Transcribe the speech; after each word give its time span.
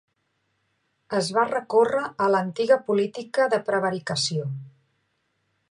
Es 1.17 1.29
va 1.35 1.43
recórrer 1.49 2.01
a 2.27 2.31
l'antiga 2.37 2.81
política 2.89 3.49
de 3.55 3.61
prevaricació. 3.69 4.49